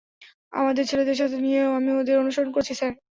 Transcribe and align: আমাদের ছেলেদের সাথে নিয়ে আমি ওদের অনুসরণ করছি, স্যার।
আমাদের 0.53 0.83
ছেলেদের 0.87 1.17
সাথে 1.17 1.37
নিয়ে 1.39 1.59
আমি 1.77 1.89
ওদের 1.93 2.21
অনুসরণ 2.21 2.49
করছি, 2.53 2.73
স্যার। 2.75 2.93